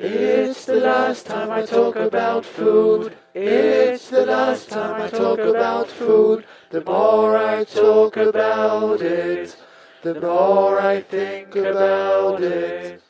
[0.00, 3.16] It's the last time I talk about food.
[3.34, 6.44] It's the last time I talk about food.
[6.70, 9.56] The more I talk about it,
[10.04, 13.02] the more I think about it.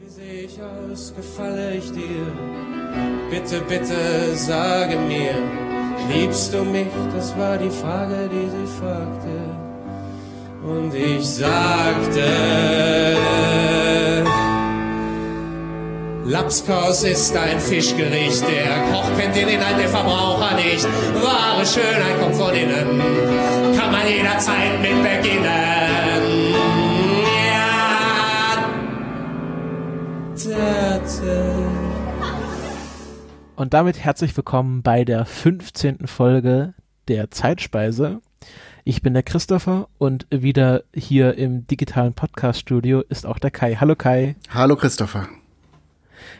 [0.00, 2.26] Wie sehe ich aus, gefalle ich dir?
[3.30, 5.34] Bitte, bitte sage mir,
[6.12, 6.88] liebst du mich?
[7.14, 9.38] Das war die Frage, die sie fragte.
[10.64, 12.26] Und ich sagte,
[16.28, 20.84] Lapskaus ist ein Fischgericht, der Koch kennt den Inhalt, der Verbraucher nicht.
[20.84, 23.00] Wahre Schönheit kommt von innen,
[23.74, 26.54] kann man jederzeit mit beginnen.
[27.46, 27.78] Ja.
[33.56, 36.06] Und damit herzlich willkommen bei der 15.
[36.06, 36.74] Folge
[37.08, 38.20] der Zeitspeise.
[38.84, 43.76] Ich bin der Christopher und wieder hier im digitalen Podcast-Studio ist auch der Kai.
[43.76, 44.36] Hallo Kai.
[44.50, 45.26] Hallo Christopher.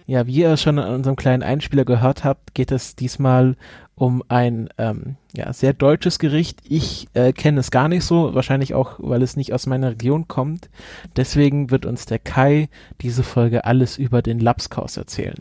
[0.06, 3.56] Ja, wie ihr schon an unserem kleinen Einspieler gehört habt, geht es diesmal
[3.94, 6.60] um ein ähm, ja, sehr deutsches Gericht.
[6.64, 10.28] Ich äh, kenne es gar nicht so, wahrscheinlich auch, weil es nicht aus meiner Region
[10.28, 10.70] kommt.
[11.16, 12.68] Deswegen wird uns der Kai
[13.00, 15.38] diese Folge alles über den Lapskaus erzählen.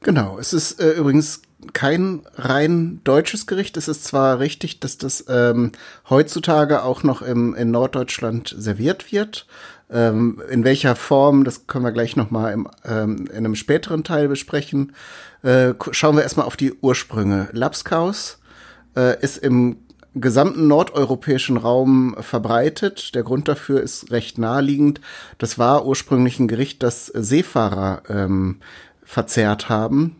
[0.00, 1.42] Genau, es ist äh, übrigens
[1.74, 3.76] kein rein deutsches Gericht.
[3.76, 5.72] Es ist zwar richtig, dass das ähm,
[6.08, 9.46] heutzutage auch noch im, in Norddeutschland serviert wird.
[9.92, 14.04] Ähm, in welcher Form, das können wir gleich noch mal im, ähm, in einem späteren
[14.04, 14.92] Teil besprechen.
[15.42, 17.48] Äh, schauen wir erstmal auf die Ursprünge.
[17.52, 18.38] Lapskaus
[18.96, 19.78] äh, ist im
[20.14, 23.14] gesamten nordeuropäischen Raum verbreitet.
[23.14, 25.00] Der Grund dafür ist recht naheliegend.
[25.38, 28.60] Das war ursprünglich ein Gericht, das Seefahrer ähm,
[29.02, 30.16] verzehrt haben.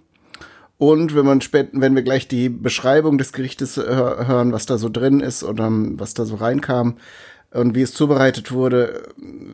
[0.79, 4.89] Und wenn man spät, wenn wir gleich die Beschreibung des Gerichtes hören, was da so
[4.89, 6.97] drin ist oder was da so reinkam
[7.53, 9.09] und wie es zubereitet wurde,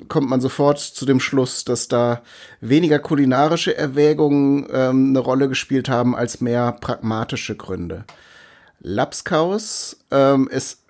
[0.09, 2.23] kommt man sofort zu dem Schluss, dass da
[2.61, 8.05] weniger kulinarische Erwägungen ähm, eine Rolle gespielt haben als mehr pragmatische Gründe.
[8.81, 10.81] Lapskaus ähm, ist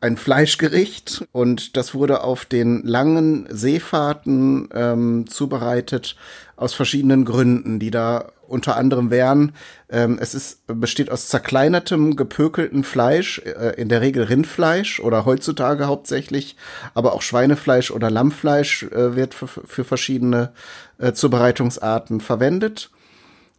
[0.00, 6.16] ein Fleischgericht und das wurde auf den langen Seefahrten ähm, zubereitet
[6.56, 9.52] aus verschiedenen Gründen, die da unter anderem wären,
[9.88, 15.86] ähm, es ist, besteht aus zerkleinertem, gepökelten Fleisch, äh, in der Regel Rindfleisch oder heutzutage
[15.86, 16.56] hauptsächlich,
[16.94, 20.52] aber auch Schweinefleisch oder Lammfleisch äh, wird für, für verschiedene
[20.98, 22.90] äh, Zubereitungsarten verwendet.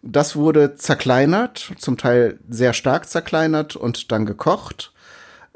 [0.01, 4.93] Das wurde zerkleinert, zum Teil sehr stark zerkleinert und dann gekocht.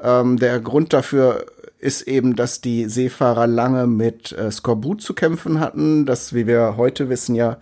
[0.02, 1.46] Ähm, der Grund dafür
[1.78, 6.76] ist eben, dass die Seefahrer lange mit äh, Skorbut zu kämpfen hatten, das, wie wir
[6.76, 7.58] heute wissen, ja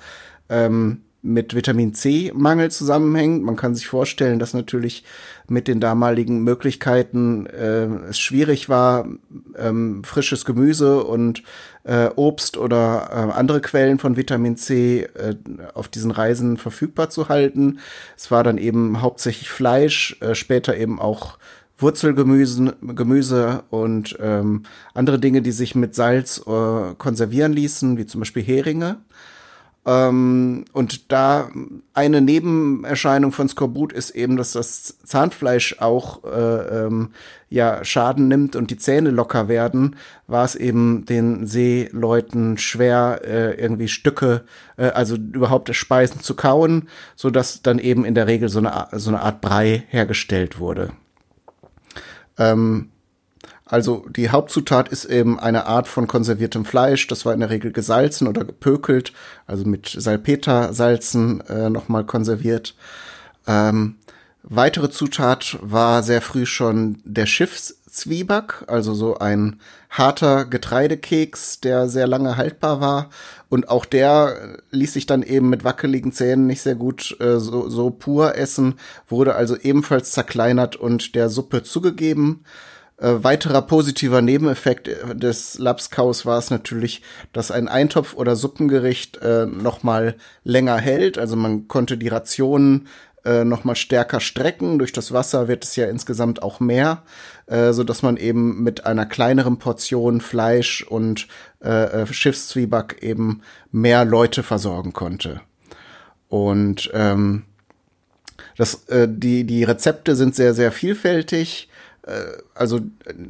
[0.49, 3.43] ähm, mit Vitamin C-Mangel zusammenhängt.
[3.43, 5.05] Man kann sich vorstellen, dass natürlich
[5.49, 9.07] mit den damaligen Möglichkeiten äh, es schwierig war,
[9.59, 11.43] ähm, frisches Gemüse und
[11.85, 15.35] äh, Obst oder äh, andere Quellen von Vitamin C äh,
[15.75, 17.81] auf diesen Reisen verfügbar zu halten.
[18.17, 21.39] Es war dann eben hauptsächlich Fleisch, äh, später eben auch
[21.81, 24.63] Wurzelgemüse Gemüse und ähm,
[24.95, 28.99] andere Dinge, die sich mit Salz äh, konservieren ließen, wie zum Beispiel Heringe.
[29.87, 31.49] Ähm, und da
[31.95, 37.11] eine Nebenerscheinung von Skorbut ist eben, dass das Zahnfleisch auch äh, ähm,
[37.49, 43.55] ja Schaden nimmt und die Zähne locker werden, war es eben den Seeleuten schwer äh,
[43.55, 44.45] irgendwie Stücke,
[44.77, 48.89] äh, also überhaupt Speisen zu kauen, so dass dann eben in der Regel so eine
[48.93, 50.93] so eine Art Brei hergestellt wurde.
[52.41, 52.91] Ähm,
[53.65, 57.07] also die Hauptzutat ist eben eine Art von konserviertem Fleisch.
[57.07, 59.13] Das war in der Regel gesalzen oder gepökelt,
[59.47, 62.75] also mit Salpetersalzen äh, nochmal konserviert.
[63.47, 63.95] Ähm,
[64.43, 72.07] weitere Zutat war sehr früh schon der Schiffszwieback, also so ein harter Getreidekeks, der sehr
[72.07, 73.11] lange haltbar war.
[73.49, 77.69] Und auch der ließ sich dann eben mit wackeligen Zähnen nicht sehr gut äh, so,
[77.69, 78.75] so pur essen,
[79.09, 82.45] wurde also ebenfalls zerkleinert und der Suppe zugegeben.
[83.01, 87.01] Äh, weiterer positiver Nebeneffekt äh, des Lapskaus war es natürlich,
[87.33, 89.81] dass ein Eintopf- oder Suppengericht äh, noch
[90.45, 91.17] länger hält.
[91.17, 92.89] Also man konnte die Rationen
[93.25, 94.79] äh, noch mal stärker strecken.
[94.79, 97.03] Durch das Wasser wird es ja insgesamt auch mehr,
[97.47, 101.29] äh, so dass man eben mit einer kleineren Portion Fleisch und
[101.63, 105.41] äh, äh Schiffszwieback eben mehr Leute versorgen konnte.
[106.29, 107.45] Und ähm,
[108.57, 111.69] das, äh, die, die Rezepte sind sehr, sehr vielfältig.
[112.03, 112.81] Äh, also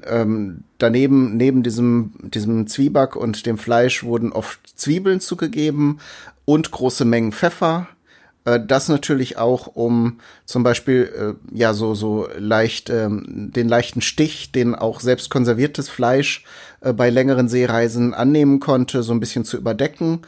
[0.04, 5.98] ähm, daneben, neben diesem, diesem Zwieback und dem Fleisch wurden oft Zwiebeln zugegeben
[6.44, 7.88] und große Mengen Pfeffer.
[8.44, 14.00] Äh, das natürlich auch, um zum Beispiel äh, ja so so leicht ähm, den leichten
[14.00, 16.44] Stich, den auch selbst konserviertes Fleisch
[16.80, 20.22] äh, bei längeren Seereisen annehmen konnte, so ein bisschen zu überdecken.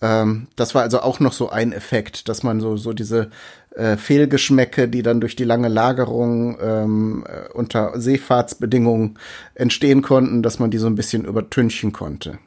[0.00, 3.30] Ähm, das war also auch noch so ein Effekt, dass man so, so diese
[3.74, 9.18] äh, Fehlgeschmäcke, die dann durch die lange Lagerung ähm, äh, unter Seefahrtsbedingungen
[9.54, 12.38] entstehen konnten, dass man die so ein bisschen übertünchen konnte.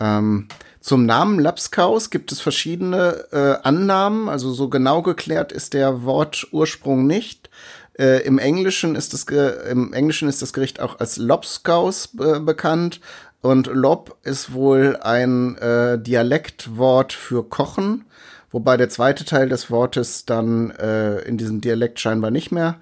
[0.00, 0.48] Ähm,
[0.88, 7.06] zum Namen Lapskaus gibt es verschiedene äh, Annahmen, also so genau geklärt ist der Wortursprung
[7.06, 7.50] nicht.
[7.98, 9.24] Äh, Im Englischen ist das
[9.70, 13.02] im Englischen ist das Gericht auch als Lobskaus äh, bekannt
[13.42, 18.06] und Lob ist wohl ein äh, Dialektwort für Kochen,
[18.50, 22.76] wobei der zweite Teil des Wortes dann äh, in diesem Dialekt scheinbar nicht mehr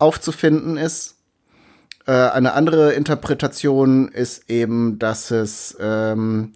[0.00, 1.18] aufzufinden ist.
[2.06, 6.54] Äh, eine andere Interpretation ist eben, dass es ähm,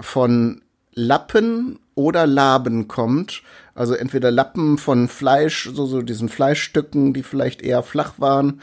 [0.00, 0.62] von
[0.92, 3.42] Lappen oder Laben kommt.
[3.74, 8.60] Also entweder Lappen von Fleisch, so, so diesen Fleischstücken, die vielleicht eher flach waren,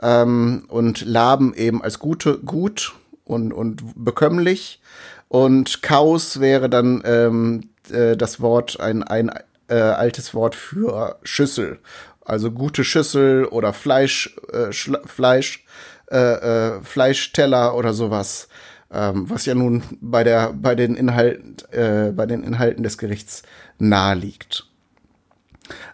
[0.00, 2.94] ähm, und Laben eben als gute, gut
[3.24, 4.80] und, und bekömmlich.
[5.28, 9.30] Und Chaos wäre dann ähm, äh, das Wort, ein, ein
[9.68, 11.78] äh, altes Wort für Schüssel.
[12.24, 15.64] Also gute Schüssel oder Fleisch, äh, Fleisch,
[16.10, 18.48] äh, äh, Fleischteller oder sowas
[18.94, 23.42] ähm, was ja nun bei der bei den Inhalten äh, bei den Inhalten des Gerichts
[23.78, 24.66] nahe liegt.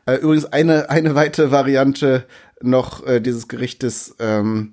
[0.06, 2.24] Äh, übrigens eine eine weitere Variante
[2.60, 4.72] noch äh, dieses Gerichtes ähm,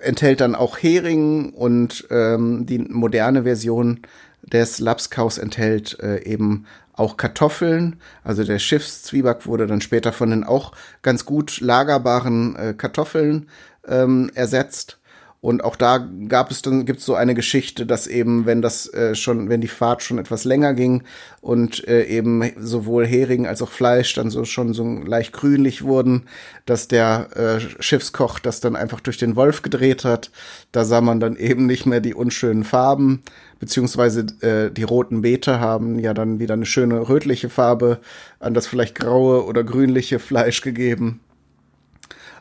[0.00, 4.00] enthält dann auch Hering und ähm, die moderne Version
[4.42, 7.96] des Lapskaus enthält äh, eben auch Kartoffeln.
[8.24, 13.48] Also der Schiffszwieback wurde dann später von den auch ganz gut lagerbaren äh, Kartoffeln
[13.86, 14.98] ähm, ersetzt.
[15.46, 19.14] Und auch da gab es dann gibt's so eine Geschichte, dass eben, wenn das äh,
[19.14, 21.04] schon, wenn die Fahrt schon etwas länger ging
[21.40, 26.24] und äh, eben sowohl Hering als auch Fleisch dann so schon so leicht grünlich wurden,
[26.64, 30.32] dass der äh, Schiffskoch das dann einfach durch den Wolf gedreht hat.
[30.72, 33.22] Da sah man dann eben nicht mehr die unschönen Farben,
[33.60, 38.00] beziehungsweise äh, die roten Beete haben ja dann wieder eine schöne rötliche Farbe
[38.40, 41.20] an das vielleicht graue oder grünliche Fleisch gegeben.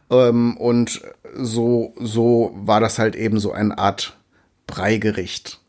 [0.09, 1.01] Ähm, und
[1.35, 4.17] so, so war das halt eben so eine Art
[4.67, 5.59] Breigericht.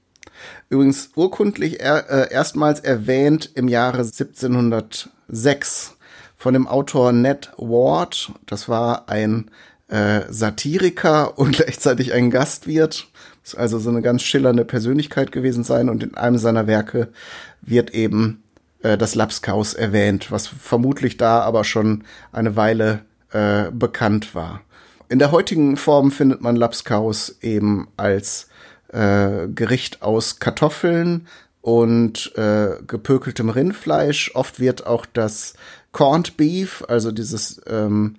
[0.68, 5.96] Übrigens urkundlich er, äh, erstmals erwähnt im Jahre 1706
[6.36, 8.32] von dem Autor Ned Ward.
[8.46, 9.50] Das war ein
[9.88, 13.08] äh, Satiriker und gleichzeitig ein Gastwirt.
[13.42, 15.88] Muss also so eine ganz schillernde Persönlichkeit gewesen sein.
[15.88, 17.08] Und in einem seiner Werke
[17.62, 18.42] wird eben
[18.82, 23.02] äh, das Lapskaus erwähnt, was vermutlich da aber schon eine Weile
[23.36, 24.62] äh, bekannt war.
[25.10, 28.48] In der heutigen Form findet man Lapskaus eben als
[28.88, 31.26] äh, Gericht aus Kartoffeln
[31.60, 34.32] und äh, gepökeltem Rindfleisch.
[34.34, 35.52] Oft wird auch das
[35.92, 38.16] Corned Beef, also dieses ähm,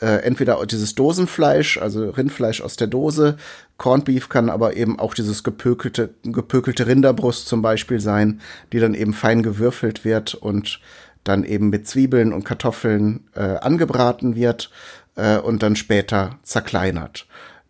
[0.00, 3.36] äh, entweder dieses Dosenfleisch, also Rindfleisch aus der Dose.
[3.78, 8.40] Corned Beef kann aber eben auch dieses gepökelte, gepökelte Rinderbrust zum Beispiel sein,
[8.72, 10.80] die dann eben fein gewürfelt wird und
[11.24, 14.70] dann eben mit Zwiebeln und Kartoffeln äh, angebraten wird
[15.16, 17.26] äh, und dann später zerkleinert.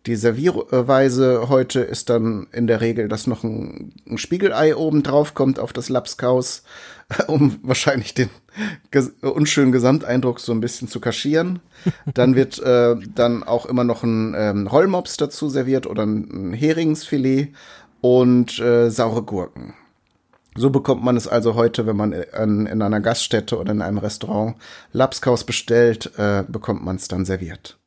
[0.07, 5.35] Die Servierweise heute ist dann in der Regel, dass noch ein, ein Spiegelei oben drauf
[5.35, 6.63] kommt auf das Lapskaus,
[7.27, 8.29] um wahrscheinlich den
[8.89, 11.59] ges unschönen Gesamteindruck so ein bisschen zu kaschieren.
[12.15, 16.53] Dann wird äh, dann auch immer noch ein ähm, Rollmops dazu serviert oder ein, ein
[16.53, 17.53] Heringsfilet
[18.01, 19.75] und äh, saure Gurken.
[20.55, 23.99] So bekommt man es also heute, wenn man in, in einer Gaststätte oder in einem
[23.99, 24.55] Restaurant
[24.91, 27.77] Lapskaus bestellt, äh, bekommt man es dann serviert.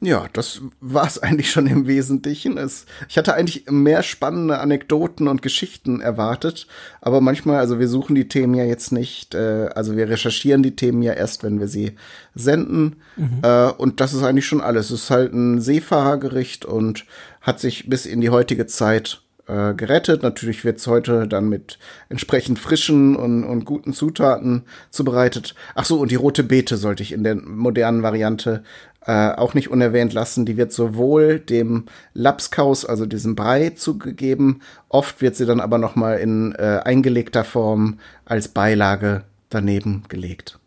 [0.00, 2.56] Ja, das war es eigentlich schon im Wesentlichen.
[2.58, 6.66] Es, ich hatte eigentlich mehr spannende Anekdoten und Geschichten erwartet,
[7.00, 10.76] aber manchmal, also wir suchen die Themen ja jetzt nicht, äh, also wir recherchieren die
[10.76, 11.96] Themen ja erst, wenn wir sie
[12.34, 12.96] senden.
[13.16, 13.40] Mhm.
[13.42, 14.90] Äh, und das ist eigentlich schon alles.
[14.90, 17.04] Es ist halt ein Seefahrergericht und
[17.40, 20.22] hat sich bis in die heutige Zeit äh, gerettet.
[20.22, 21.78] Natürlich wird es heute dann mit
[22.08, 25.54] entsprechend frischen und, und guten Zutaten zubereitet.
[25.74, 28.62] Ach so, und die rote Beete sollte ich in der modernen Variante
[29.06, 30.44] äh, auch nicht unerwähnt lassen.
[30.44, 34.60] Die wird sowohl dem Lapskaus, also diesem Brei, zugegeben.
[34.88, 40.58] Oft wird sie dann aber noch mal in äh, eingelegter Form als Beilage daneben gelegt.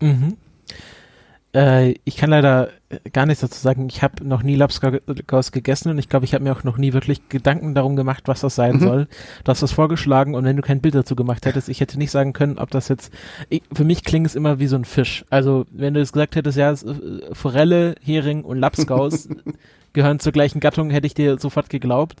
[0.00, 0.36] Mhm.
[1.54, 2.70] Äh, ich kann leider
[3.12, 3.88] gar nichts dazu sagen.
[3.88, 6.92] Ich habe noch nie Lapskaus gegessen und ich glaube, ich habe mir auch noch nie
[6.92, 8.80] wirklich Gedanken darum gemacht, was das sein mhm.
[8.80, 9.08] soll.
[9.44, 12.10] Du hast das vorgeschlagen und wenn du kein Bild dazu gemacht hättest, ich hätte nicht
[12.10, 13.12] sagen können, ob das jetzt.
[13.48, 15.24] Ich, für mich klingt es immer wie so ein Fisch.
[15.30, 16.76] Also wenn du es gesagt hättest, ja, äh,
[17.32, 19.28] Forelle, Hering und Lapskaus
[19.92, 22.18] gehören zur gleichen Gattung, hätte ich dir sofort geglaubt.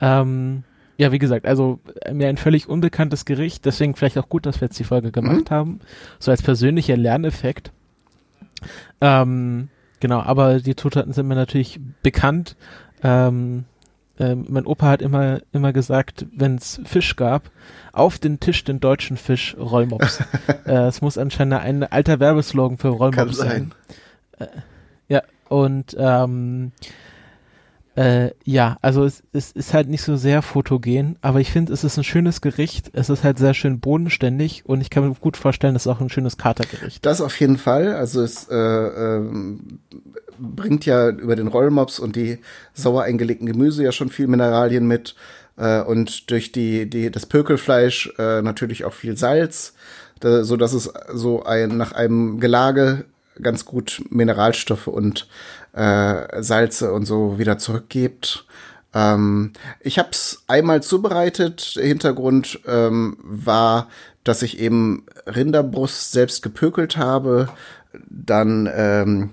[0.00, 0.62] Ähm,
[0.96, 4.60] ja, wie gesagt, also äh, mir ein völlig unbekanntes Gericht, deswegen vielleicht auch gut, dass
[4.60, 5.54] wir jetzt die Folge gemacht mhm.
[5.54, 5.80] haben.
[6.20, 7.72] So als persönlicher Lerneffekt.
[9.00, 9.68] Ähm,
[10.00, 12.56] genau, aber die Zutaten sind mir natürlich bekannt.
[13.02, 13.64] Ähm,
[14.18, 17.50] ähm, mein Opa hat immer, immer gesagt, wenn es Fisch gab,
[17.92, 20.22] auf den Tisch den deutschen Fisch Rollmops.
[20.66, 23.72] äh, es muss anscheinend ein alter Werbeslogan für Rollmops Kann sein.
[24.38, 24.48] sein.
[24.48, 24.60] Äh,
[25.08, 26.72] ja, und ähm,
[27.96, 31.82] äh, ja, also es, es ist halt nicht so sehr fotogen, aber ich finde, es
[31.82, 32.90] ist ein schönes Gericht.
[32.92, 36.00] Es ist halt sehr schön bodenständig und ich kann mir gut vorstellen, es ist auch
[36.02, 37.06] ein schönes Katergericht.
[37.06, 37.94] Das auf jeden Fall.
[37.94, 39.80] Also es äh, ähm,
[40.38, 42.38] bringt ja über den Rollmops und die
[42.74, 45.14] sauer eingelegten Gemüse ja schon viel Mineralien mit
[45.56, 49.72] äh, und durch die, die das Pökelfleisch äh, natürlich auch viel Salz,
[50.20, 53.06] da, so dass es so ein nach einem Gelage
[53.40, 55.28] ganz gut Mineralstoffe und
[55.76, 58.46] äh, Salze und so wieder zurückgibt.
[58.94, 61.76] Ähm, ich habe es einmal zubereitet.
[61.76, 63.88] Der Hintergrund ähm, war,
[64.24, 67.48] dass ich eben Rinderbrust selbst gepökelt habe.
[68.08, 69.30] Dann, ähm,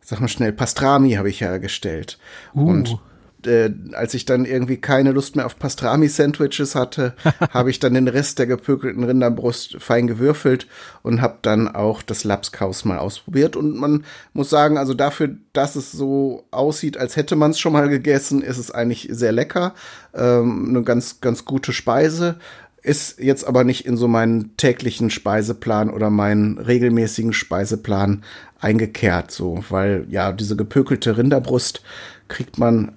[0.00, 2.18] sag mal schnell, Pastrami habe ich hergestellt.
[2.54, 2.68] Uh.
[2.68, 2.98] Und
[3.46, 7.14] äh, als ich dann irgendwie keine Lust mehr auf Pastrami-Sandwiches hatte,
[7.50, 10.66] habe ich dann den Rest der gepökelten Rinderbrust fein gewürfelt
[11.02, 13.56] und habe dann auch das Lapskaus mal ausprobiert.
[13.56, 17.72] Und man muss sagen, also dafür, dass es so aussieht, als hätte man es schon
[17.72, 19.74] mal gegessen, ist es eigentlich sehr lecker.
[20.14, 22.36] Ähm, eine ganz, ganz gute Speise.
[22.82, 28.22] Ist jetzt aber nicht in so meinen täglichen Speiseplan oder meinen regelmäßigen Speiseplan
[28.60, 31.82] eingekehrt, so, weil ja, diese gepökelte Rinderbrust
[32.28, 32.92] kriegt man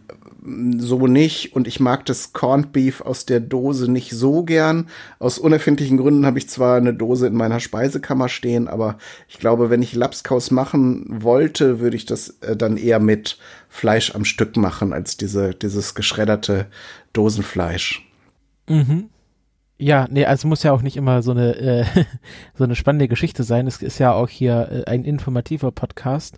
[0.77, 4.87] so nicht und ich mag das Corned Beef aus der Dose nicht so gern.
[5.19, 9.69] Aus unerfindlichen Gründen habe ich zwar eine Dose in meiner Speisekammer stehen, aber ich glaube,
[9.69, 13.37] wenn ich Lapskaus machen wollte, würde ich das äh, dann eher mit
[13.69, 16.67] Fleisch am Stück machen, als diese, dieses geschredderte
[17.13, 18.07] Dosenfleisch.
[18.67, 19.09] Mhm.
[19.77, 21.85] Ja, nee, also muss ja auch nicht immer so eine äh,
[22.55, 23.65] so eine spannende Geschichte sein.
[23.65, 26.37] Es ist ja auch hier äh, ein informativer Podcast.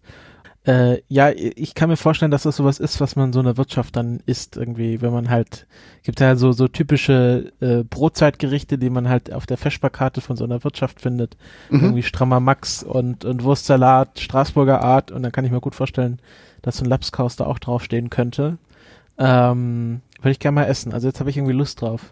[0.63, 3.57] Äh, ja, ich kann mir vorstellen, dass das sowas ist, was man so in der
[3.57, 5.65] Wirtschaft dann isst irgendwie, wenn man halt,
[6.03, 10.43] gibt ja so, so typische äh, Brotzeitgerichte, die man halt auf der Feschbarkarte von so
[10.43, 11.35] einer Wirtschaft findet.
[11.71, 11.81] Mhm.
[11.81, 16.19] Irgendwie strammer Max und, und Wurstsalat, Straßburger Art und dann kann ich mir gut vorstellen,
[16.61, 18.59] dass so ein Lapskaus da auch draufstehen könnte.
[19.17, 20.93] Ähm, würde ich gerne mal essen.
[20.93, 22.11] Also jetzt habe ich irgendwie Lust drauf.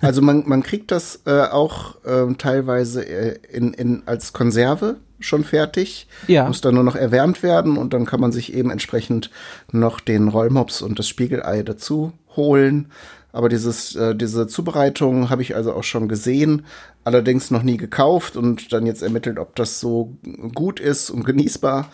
[0.00, 5.44] Also man, man kriegt das äh, auch ähm, teilweise äh, in, in, als Konserve schon
[5.44, 6.06] fertig.
[6.26, 6.46] Ja.
[6.46, 9.30] Muss dann nur noch erwärmt werden und dann kann man sich eben entsprechend
[9.72, 12.90] noch den Rollmops und das Spiegelei dazu holen.
[13.32, 16.64] Aber dieses, äh, diese Zubereitung habe ich also auch schon gesehen,
[17.02, 20.16] allerdings noch nie gekauft und dann jetzt ermittelt, ob das so
[20.54, 21.90] gut ist und genießbar.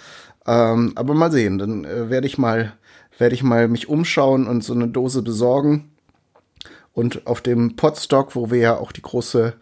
[0.46, 2.75] Ähm, aber mal sehen, dann äh, werde ich mal,
[3.16, 5.90] werde ich mal mich umschauen und so eine Dose besorgen.
[6.92, 9.54] Und auf dem Potstock, wo wir ja auch die große,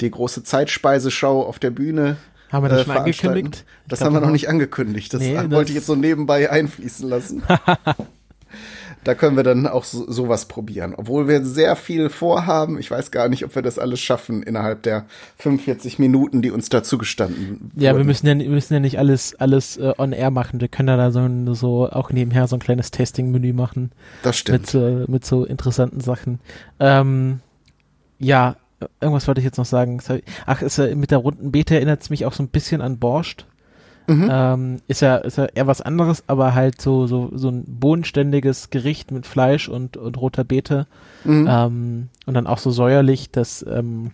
[0.00, 2.16] die große Zeitspeiseschau auf der Bühne
[2.50, 3.64] Haben wir das äh, schon angekündigt?
[3.88, 5.12] Das glaub, haben wir noch nicht angekündigt.
[5.14, 7.42] Das Nee, wollte das- ich jetzt so nebenbei einfließen lassen.
[9.04, 10.94] da können wir dann auch so, sowas probieren.
[10.96, 12.78] Obwohl wir sehr viel vorhaben.
[12.78, 15.06] Ich weiß gar nicht, ob wir das alles schaffen innerhalb der
[15.38, 18.06] 45 Minuten, die uns dazu gestanden Ja, wir wurden.
[18.06, 20.60] müssen ja, wir müssen ja nicht alles, alles äh, on air machen.
[20.60, 23.90] Wir können ja da so, ein- so auch nebenher so ein kleines Tasting-Menü machen
[24.22, 24.60] Das stimmt.
[24.60, 26.40] mit, so, mit so interessanten Sachen.
[26.78, 27.40] Ähm,
[28.18, 28.56] ja,
[29.00, 30.00] irgendwas wollte ich jetzt noch sagen.
[30.46, 33.46] Ach, ist mit der runden Beete erinnert es mich auch so ein bisschen an Borscht.
[34.06, 34.28] Mhm.
[34.30, 38.70] Ähm, ist ja, ist ja eher was anderes, aber halt so, so, so ein bodenständiges
[38.70, 40.86] Gericht mit Fleisch und, und roter Beete.
[41.24, 41.46] Mhm.
[41.48, 44.10] Ähm, und dann auch so säuerlich, das, ähm,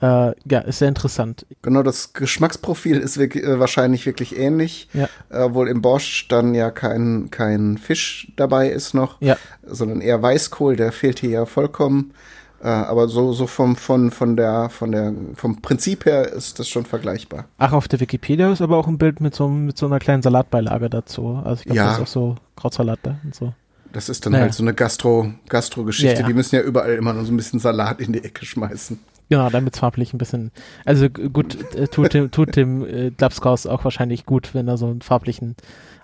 [0.00, 1.46] äh, ja, ist sehr interessant.
[1.62, 4.88] Genau, das Geschmacksprofil ist wirklich, äh, wahrscheinlich wirklich ähnlich.
[4.94, 5.08] Ja.
[5.30, 9.36] Äh, obwohl im Borscht dann ja kein, kein Fisch dabei ist noch, Ja.
[9.64, 12.14] sondern eher Weißkohl, der fehlt hier ja vollkommen.
[12.62, 16.68] Äh, aber so, so vom, von, von der, von der, vom Prinzip her ist das
[16.68, 17.46] schon vergleichbar.
[17.58, 20.22] Ach, auf der Wikipedia ist aber auch ein Bild mit so, mit so einer kleinen
[20.22, 21.40] Salatbeilage dazu.
[21.44, 21.84] Also ich glaube, Ja.
[21.86, 23.54] da ist auch so Krautsalat da und so.
[23.92, 24.44] Das ist dann Naja.
[24.44, 26.14] halt so eine Gastro, Gastro-Geschichte.
[26.14, 26.26] Ja, ja.
[26.26, 29.00] Die müssen ja überall immer nur so ein bisschen Salat in die Ecke schmeißen.
[29.30, 30.50] Genau, damit farblich ein bisschen.
[30.84, 34.86] Also gut, äh, tut dem, tut dem äh, Glapskaus auch wahrscheinlich gut, wenn er so
[34.86, 35.56] einen farblichen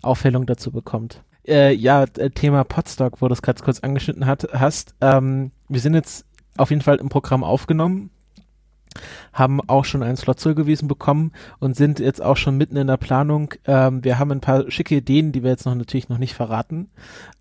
[0.02, 1.22] Aufhellung dazu bekommt.
[1.46, 4.94] Äh, ja, äh, Thema Potstock, wo du es gerade kurz angeschnitten hat, hast.
[5.00, 6.24] Ähm, wir sind jetzt
[6.58, 8.10] auf jeden Fall im Programm aufgenommen,
[9.32, 12.96] haben auch schon einen Slot zugewiesen bekommen und sind jetzt auch schon mitten in der
[12.96, 13.54] Planung.
[13.66, 16.88] Ähm, wir haben ein paar schicke Ideen, die wir jetzt noch natürlich noch nicht verraten.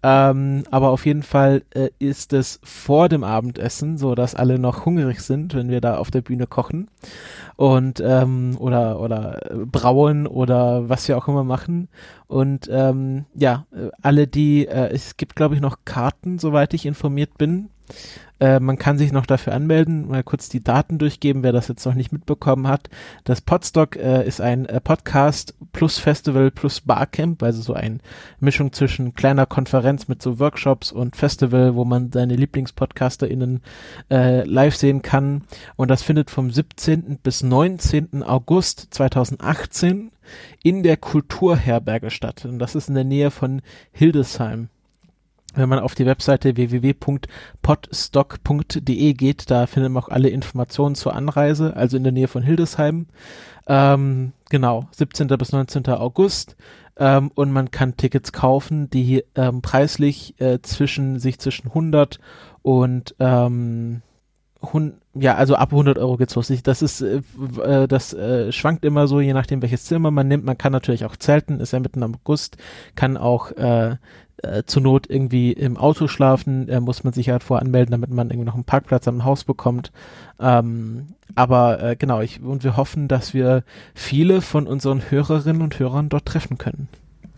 [0.04, 4.86] Ähm, aber auf jeden Fall äh, ist es vor dem Abendessen, so dass alle noch
[4.86, 6.90] hungrig sind, wenn wir da auf der Bühne kochen
[7.56, 11.88] und ähm, oder oder äh, brauen oder was wir auch immer machen.
[12.28, 16.86] Und ähm, ja, äh, alle die, äh, es gibt glaube ich noch Karten, soweit ich
[16.86, 17.70] informiert bin.
[18.40, 21.86] Äh, man kann sich noch dafür anmelden, mal kurz die Daten durchgeben, wer das jetzt
[21.86, 22.90] noch nicht mitbekommen hat.
[23.24, 28.00] Das Podstock äh, ist ein äh, Podcast plus Festival plus Barcamp, also so eine
[28.40, 33.62] Mischung zwischen kleiner Konferenz mit so Workshops und Festival, wo man seine LieblingspodcasterInnen
[34.12, 35.44] äh, live sehen kann.
[35.78, 37.20] Und das findet vom 17.
[37.24, 38.22] bis 19.
[38.24, 40.12] August 2018
[40.62, 42.46] in der Kulturherberge statt.
[42.46, 43.62] Und das ist in der Nähe von
[43.92, 44.70] Hildesheim
[45.56, 51.76] wenn man auf die Webseite www.podstock.de geht, da findet man auch alle Informationen zur Anreise,
[51.76, 53.08] also in der Nähe von Hildesheim.
[53.68, 55.28] Ähm, genau, 17.
[55.28, 55.88] bis 19.
[55.88, 56.56] August.
[56.98, 62.20] Ähm, und man kann Tickets kaufen, die ähm, preislich äh, zwischen sich zwischen 100
[62.62, 64.02] und ähm,
[65.14, 66.52] ja, also ab 100 Euro geht's los.
[66.64, 67.22] Das ist, äh,
[67.62, 70.46] äh, das äh, schwankt immer so, je nachdem welches Zimmer man nimmt.
[70.46, 72.58] Man kann natürlich auch zelten, ist ja mitten am August,
[72.96, 73.98] kann auch äh,
[74.44, 78.30] äh, zur Not irgendwie im Auto schlafen, äh, muss man sich halt voranmelden, damit man
[78.30, 79.92] irgendwie noch einen Parkplatz am Haus bekommt.
[80.40, 83.64] Ähm, aber äh, genau, ich, und wir hoffen, dass wir
[83.94, 86.88] viele von unseren Hörerinnen und Hörern dort treffen können.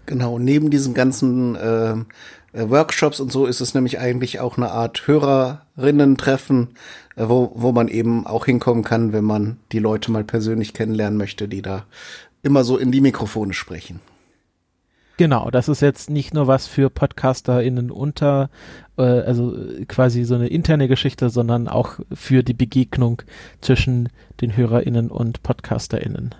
[0.06, 1.92] Genau, neben diesen ganzen äh,
[2.54, 6.70] äh Workshops und so ist es nämlich eigentlich auch eine Art Hörerinnen-Treffen,
[7.16, 11.18] äh, wo, wo man eben auch hinkommen kann, wenn man die Leute mal persönlich kennenlernen
[11.18, 11.84] möchte, die da
[12.42, 14.00] immer so in die Mikrofone sprechen.
[15.18, 18.52] Genau, das ist jetzt nicht nur was für PodcasterInnen unter,
[18.98, 19.56] äh, also
[19.88, 23.24] quasi so eine interne Geschichte, sondern auch für die Begegnung
[23.60, 24.10] zwischen
[24.42, 26.36] den HörerInnen und PodcasterInnen.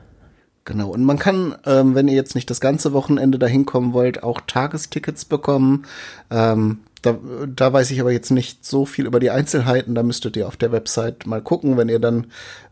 [0.64, 4.22] Genau, und man kann, ähm, wenn ihr jetzt nicht das ganze Wochenende dahin kommen wollt,
[4.22, 5.86] auch Tagestickets bekommen.
[6.30, 7.18] Ähm, da,
[7.48, 9.96] da weiß ich aber jetzt nicht so viel über die Einzelheiten.
[9.96, 11.78] Da müsstet ihr auf der Website mal gucken.
[11.78, 12.28] Wenn ihr dann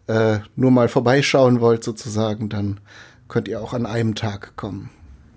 [0.07, 2.81] äh, nur mal vorbeischauen wollt, sozusagen, dann
[3.29, 4.89] könnt ihr auch an einem Tag kommen.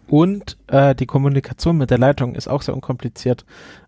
[0.09, 3.45] Und äh, die Kommunikation mit der Leitung ist auch sehr unkompliziert.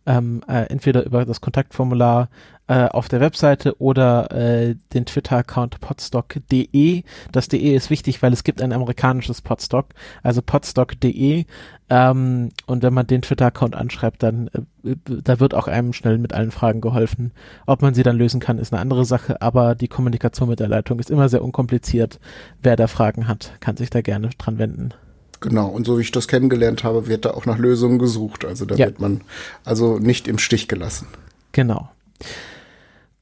[0.07, 2.29] Ähm, äh, entweder über das Kontaktformular
[2.67, 7.03] äh, auf der Webseite oder äh, den Twitter-Account podstock.de.
[7.33, 9.87] Das DE ist wichtig, weil es gibt ein amerikanisches Podstock,
[10.23, 11.47] also podstock.de.
[11.89, 14.51] Ähm, und wenn man den Twitter-Account anschreibt, dann
[14.85, 17.33] äh, da wird auch einem schnell mit allen Fragen geholfen.
[17.67, 20.69] Ob man sie dann lösen kann, ist eine andere Sache, aber die Kommunikation mit der
[20.69, 22.21] Leitung ist immer sehr unkompliziert.
[22.63, 24.95] Wer da Fragen hat, kann sich da gerne dran wenden.
[25.41, 28.45] Genau, und so wie ich das kennengelernt habe, wird da auch nach Lösungen gesucht.
[28.45, 28.87] Also da ja.
[28.87, 29.23] wird man
[29.65, 31.07] also nicht im Stich gelassen.
[31.53, 31.91] Genau.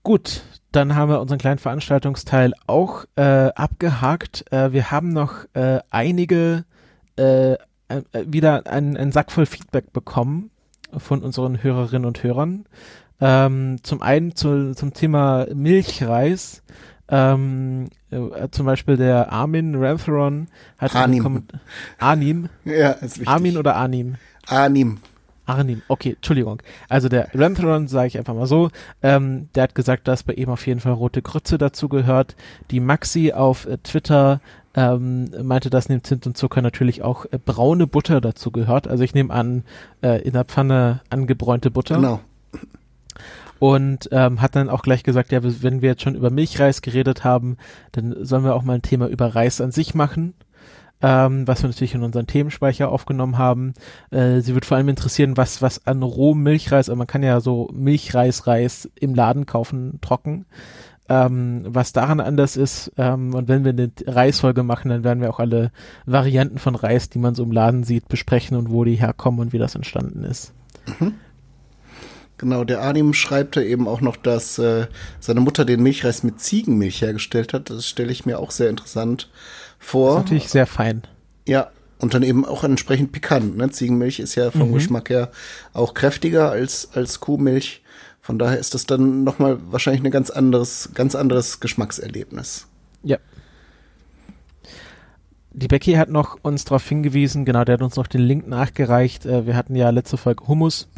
[0.03, 3.23] Gut, dann haben wir unseren kleinen Veranstaltungsteil auch äh,
[3.55, 4.45] abgehakt.
[4.53, 6.65] Äh, wir haben noch äh, einige
[7.17, 7.53] äh,
[7.89, 10.51] äh, wieder einen, einen Sack voll Feedback bekommen
[10.97, 12.67] von unseren Hörerinnen und Hörern.
[13.21, 16.63] Ähm, zum einen zu, zum Thema Milchreis.
[17.11, 21.45] Ähm, äh, zum Beispiel der Armin Rantheron hat Arnim.
[21.99, 22.49] Arnim.
[22.65, 23.29] Ja, ist wichtig.
[23.29, 24.17] Armin oder Arnim?
[24.47, 24.99] Arnim.
[25.47, 26.61] Arnim, okay, Entschuldigung.
[26.91, 28.71] Also der Rantheron, sage ich einfach mal so,
[29.03, 32.37] ähm, der hat gesagt, dass bei ihm auf jeden Fall rote Grütze dazu gehört.
[32.71, 34.43] Die Maxi auf äh, Twitter
[34.75, 38.87] ähm, meinte, dass neben Zimt und Zucker natürlich auch äh, braune Butter dazu gehört.
[38.87, 39.65] Also ich nehme an,
[40.03, 41.97] äh, in der Pfanne angebräunte Butter.
[41.97, 42.21] Genau
[43.59, 47.25] und ähm, hat dann auch gleich gesagt, ja, wenn wir jetzt schon über Milchreis geredet
[47.25, 47.57] haben,
[47.93, 50.35] dann sollen wir auch mal ein Thema über Reis an sich machen.
[51.01, 53.75] Ähm, was wir natürlich in unseren Themenspeicher aufgenommen haben.
[54.11, 57.41] Äh, sie wird vor allem interessieren, was, was an rohem Milchreis, also man kann ja
[57.41, 60.47] so Milchreis-Reis im Laden kaufen, trocken,
[61.09, 62.91] ähm, was daran anders ist.
[62.97, 65.71] Ähm, und wenn wir eine Reisfolge machen, dann werden wir auch alle
[66.05, 69.53] Varianten von Reis, die man so im Laden sieht, besprechen und wo die herkommen und
[69.53, 70.53] wie das entstanden ist.
[70.99, 71.15] Mhm.
[72.39, 74.87] Genau, der Arnim schreibt da eben auch noch, dass äh,
[75.19, 77.69] seine Mutter den Milchreis mit Ziegenmilch hergestellt hat.
[77.69, 79.29] Das stelle ich mir auch sehr interessant
[79.81, 80.15] vor.
[80.15, 81.03] Das ist natürlich sehr fein.
[81.49, 83.57] Ja, und dann eben auch entsprechend pikant.
[83.57, 83.71] Ne?
[83.71, 84.75] Ziegenmilch ist ja vom mhm.
[84.75, 85.33] Geschmack her
[85.73, 87.83] auch kräftiger als, als Kuhmilch.
[88.21, 92.69] Von daher ist das dann nochmal wahrscheinlich ein ganz anderes, ganz anderes Geschmackserlebnis.
[93.03, 93.19] Ja.
[95.51, 99.27] Die Becky hat noch uns darauf hingewiesen, genau, der hat uns noch den Link nachgereicht.
[99.27, 100.89] Äh, wir hatten ja letzte Folge Hummus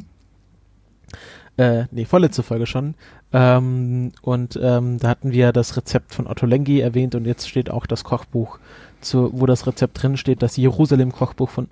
[1.61, 2.95] äh, nee, vorletzte Folge schon.
[3.35, 7.71] Ähm, und ähm, da hatten wir das Rezept von Otto Lengi erwähnt und jetzt steht
[7.71, 8.59] auch das Kochbuch,
[9.03, 11.69] zu, wo das Rezept drin steht, das Jerusalem-Kochbuch von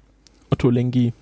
[0.50, 1.14] Otto Lengi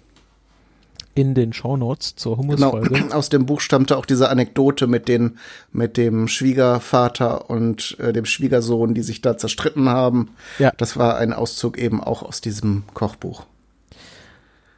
[1.15, 2.91] in den Shownotes zur Hummusfolge.
[2.91, 5.39] Genau, aus dem Buch stammte auch diese Anekdote mit den
[5.73, 10.31] mit dem Schwiegervater und äh, dem Schwiegersohn, die sich da zerstritten haben.
[10.59, 10.73] Ja.
[10.77, 13.47] Das war ein Auszug eben auch aus diesem Kochbuch.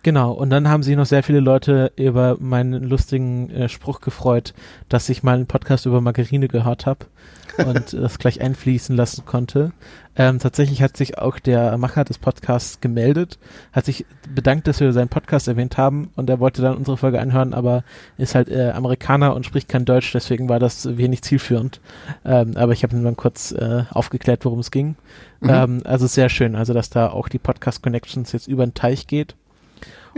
[0.02, 4.54] Genau, und dann haben sich noch sehr viele Leute über meinen lustigen äh, Spruch gefreut,
[4.88, 7.06] dass ich mal einen Podcast über Margarine gehört habe
[7.66, 9.72] und das gleich einfließen lassen konnte.
[10.14, 13.38] Ähm, tatsächlich hat sich auch der Macher des Podcasts gemeldet,
[13.72, 17.20] hat sich bedankt, dass wir seinen Podcast erwähnt haben und er wollte dann unsere Folge
[17.20, 17.82] anhören, aber
[18.18, 21.80] ist halt äh, Amerikaner und spricht kein Deutsch, deswegen war das wenig zielführend.
[22.24, 24.94] Ähm, aber ich habe ihn dann kurz äh, aufgeklärt, worum es ging.
[25.40, 25.50] Mhm.
[25.50, 29.08] Ähm, also sehr schön, also dass da auch die Podcast Connections jetzt über den Teich
[29.08, 29.34] geht.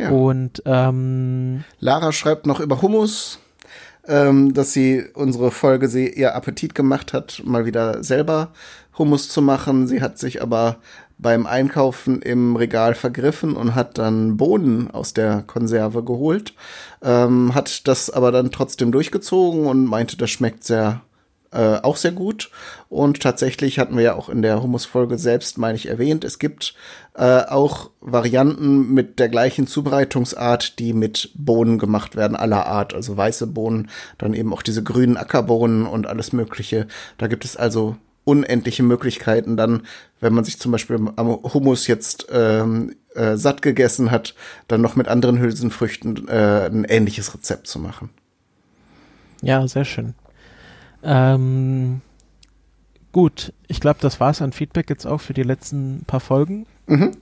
[0.00, 0.10] Ja.
[0.10, 3.38] Und ähm, Lara schreibt noch über Hummus,
[4.08, 8.52] ähm, dass sie unsere Folge sie ihr Appetit gemacht hat, mal wieder selber
[8.96, 9.86] Hummus zu machen.
[9.86, 10.78] Sie hat sich aber
[11.18, 16.54] beim Einkaufen im Regal vergriffen und hat dann Bohnen aus der Konserve geholt,
[17.02, 21.02] ähm, hat das aber dann trotzdem durchgezogen und meinte, das schmeckt sehr
[21.52, 22.50] äh, auch sehr gut.
[22.88, 26.74] Und tatsächlich hatten wir ja auch in der Hummus-Folge selbst, meine ich, erwähnt, es gibt
[27.20, 32.94] äh, auch Varianten mit der gleichen Zubereitungsart, die mit Bohnen gemacht werden, aller Art.
[32.94, 36.86] Also weiße Bohnen, dann eben auch diese grünen Ackerbohnen und alles Mögliche.
[37.18, 39.82] Da gibt es also unendliche Möglichkeiten dann,
[40.20, 44.34] wenn man sich zum Beispiel am Hummus jetzt ähm, äh, satt gegessen hat,
[44.66, 48.08] dann noch mit anderen Hülsenfrüchten äh, ein ähnliches Rezept zu machen.
[49.42, 50.14] Ja, sehr schön.
[51.02, 52.00] Ähm,
[53.12, 56.66] gut, ich glaube, das war es an Feedback jetzt auch für die letzten paar Folgen.
[56.86, 57.12] Mhm.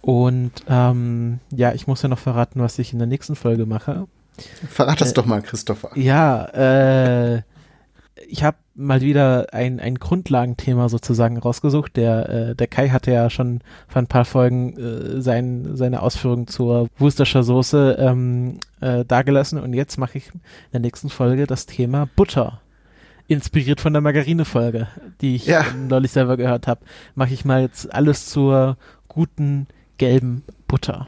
[0.00, 4.08] Und ähm, ja, ich muss ja noch verraten, was ich in der nächsten Folge mache.
[4.68, 5.90] Verrat das äh, doch mal, Christopher.
[5.94, 7.42] Ja, äh,
[8.28, 11.96] ich habe mal wieder ein, ein Grundlagenthema sozusagen rausgesucht.
[11.96, 16.46] Der, äh, der Kai hatte ja schon vor ein paar Folgen äh, sein, seine Ausführungen
[16.46, 20.40] zur Worcestershire Soße ähm, äh, dargelassen und jetzt mache ich in
[20.72, 22.60] der nächsten Folge das Thema Butter
[23.28, 24.88] inspiriert von der Margarine-Folge,
[25.20, 25.64] die ich ja.
[25.88, 26.80] neulich selber gehört habe,
[27.14, 28.76] mache ich mal jetzt alles zur
[29.08, 29.66] guten
[29.98, 31.06] gelben Butter.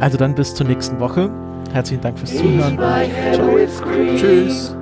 [0.00, 1.30] Also dann bis zur nächsten Woche.
[1.72, 2.78] Herzlichen Dank fürs Zuhören.
[4.16, 4.74] Tschüss.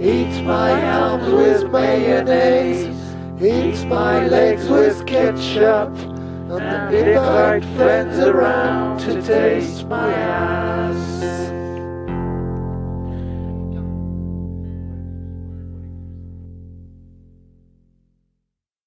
[0.00, 2.88] Eat my arms with mayonnaise.
[3.40, 5.90] Eat my legs with ketchup.
[6.50, 11.37] And invite friends around to taste my ass.